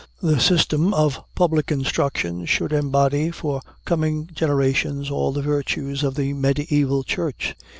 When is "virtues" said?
5.43-6.01